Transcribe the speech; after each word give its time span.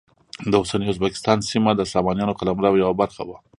د 0.49 0.53
اوسني 0.61 0.85
ازبکستان 0.93 1.37
سیمه 1.49 1.71
د 1.75 1.81
سامانیانو 1.93 2.37
قلمرو 2.39 2.79
یوه 2.83 2.93
برخه 3.01 3.23
وه. 3.27 3.37